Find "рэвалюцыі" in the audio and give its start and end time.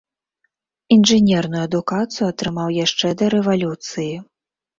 3.37-4.11